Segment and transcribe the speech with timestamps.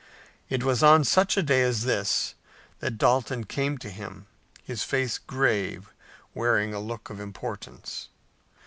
[0.49, 2.33] It was on such a day as this
[2.79, 4.25] that Dalton came to him,
[4.63, 4.81] his
[5.27, 5.93] grave face
[6.33, 8.07] wearing a look of importance.